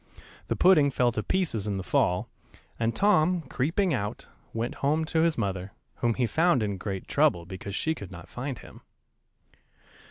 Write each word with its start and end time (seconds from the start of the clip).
The 0.47 0.55
pudding 0.55 0.89
fell 0.89 1.11
to 1.11 1.21
pieces 1.21 1.67
in 1.67 1.77
the 1.77 1.83
fall, 1.83 2.27
and 2.79 2.95
Tom, 2.95 3.43
creeping 3.43 3.93
out, 3.93 4.25
went 4.51 4.73
home 4.81 5.05
to 5.05 5.19
his 5.21 5.37
mother, 5.37 5.73
whom 5.97 6.15
he 6.15 6.25
found 6.25 6.63
in 6.63 6.77
great 6.79 7.07
trouble, 7.07 7.45
because 7.45 7.75
she 7.75 7.93
could 7.93 8.09
not 8.09 8.27
find 8.27 8.57
him. 8.57 8.81